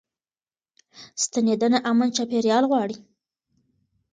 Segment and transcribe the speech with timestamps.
[1.23, 2.97] ستنېدنه امن چاپيريال غواړي.